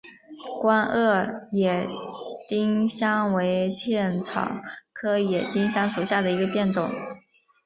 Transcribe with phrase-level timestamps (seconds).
[0.59, 1.87] 光萼野
[2.49, 4.59] 丁香为茜草
[4.91, 6.89] 科野丁香属下的一个变种。